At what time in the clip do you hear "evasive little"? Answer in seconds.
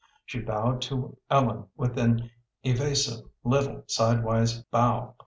2.63-3.83